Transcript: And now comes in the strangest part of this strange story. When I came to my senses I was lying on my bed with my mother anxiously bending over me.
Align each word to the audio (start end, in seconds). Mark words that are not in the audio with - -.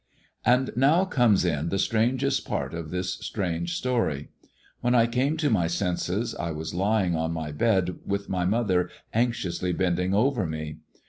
And 0.43 0.71
now 0.75 1.05
comes 1.05 1.45
in 1.45 1.69
the 1.69 1.77
strangest 1.77 2.43
part 2.47 2.73
of 2.73 2.89
this 2.89 3.19
strange 3.19 3.75
story. 3.75 4.29
When 4.79 4.95
I 4.95 5.05
came 5.05 5.37
to 5.37 5.51
my 5.51 5.67
senses 5.67 6.33
I 6.33 6.49
was 6.49 6.73
lying 6.73 7.15
on 7.15 7.31
my 7.33 7.51
bed 7.51 7.99
with 8.03 8.27
my 8.27 8.43
mother 8.45 8.89
anxiously 9.13 9.73
bending 9.73 10.15
over 10.15 10.47
me. 10.47 10.77